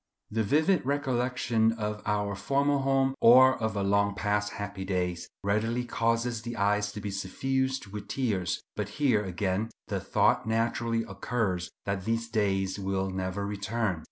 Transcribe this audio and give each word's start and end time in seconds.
The 0.31 0.41
vivid 0.41 0.83
recollection 0.83 1.73
of 1.73 2.01
our 2.07 2.33
former 2.33 2.79
home, 2.79 3.13
or 3.21 3.61
of 3.61 3.75
long 3.75 4.15
past 4.15 4.53
happy 4.53 4.83
days, 4.83 5.29
readily 5.43 5.83
causes 5.85 6.41
the 6.41 6.57
eyes 6.57 6.91
to 6.93 6.99
be 6.99 7.11
suffused 7.11 7.85
with 7.85 8.07
tears; 8.07 8.63
but 8.75 8.89
here, 8.97 9.23
again, 9.23 9.69
the 9.89 9.99
thought 9.99 10.47
naturally 10.47 11.03
occurs 11.03 11.69
that 11.85 12.05
these 12.05 12.27
days 12.29 12.79
will 12.79 13.11
never 13.11 13.45
return. 13.45 13.99